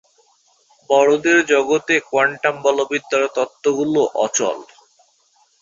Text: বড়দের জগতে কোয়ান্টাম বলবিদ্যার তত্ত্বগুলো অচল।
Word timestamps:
বড়দের 0.89 1.39
জগতে 1.45 1.95
কোয়ান্টাম 2.09 2.55
বলবিদ্যার 2.65 3.23
তত্ত্বগুলো 3.35 4.01
অচল। 4.25 4.57